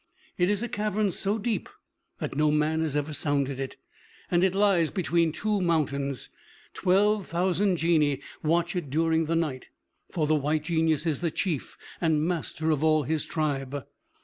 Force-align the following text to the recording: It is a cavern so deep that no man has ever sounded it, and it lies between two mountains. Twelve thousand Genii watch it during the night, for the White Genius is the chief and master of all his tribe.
It 0.35 0.49
is 0.49 0.63
a 0.63 0.67
cavern 0.67 1.11
so 1.11 1.37
deep 1.37 1.69
that 2.17 2.35
no 2.35 2.49
man 2.49 2.81
has 2.81 2.95
ever 2.95 3.13
sounded 3.13 3.59
it, 3.59 3.75
and 4.31 4.43
it 4.43 4.55
lies 4.55 4.89
between 4.89 5.31
two 5.31 5.61
mountains. 5.61 6.29
Twelve 6.73 7.27
thousand 7.27 7.75
Genii 7.77 8.19
watch 8.41 8.75
it 8.75 8.89
during 8.89 9.25
the 9.25 9.35
night, 9.35 9.67
for 10.09 10.25
the 10.25 10.33
White 10.33 10.63
Genius 10.63 11.05
is 11.05 11.19
the 11.21 11.29
chief 11.29 11.77
and 12.01 12.27
master 12.27 12.71
of 12.71 12.83
all 12.83 13.03
his 13.03 13.27
tribe. 13.27 13.85